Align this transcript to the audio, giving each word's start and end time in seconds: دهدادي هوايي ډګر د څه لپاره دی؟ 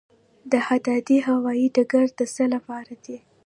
دهدادي 0.53 1.17
هوايي 1.27 1.67
ډګر 1.75 2.05
د 2.17 2.19
څه 2.33 2.43
لپاره 2.53 2.93
دی؟ 3.03 3.17